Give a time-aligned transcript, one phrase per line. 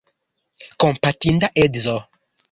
[0.83, 1.97] Kompatinda edzo!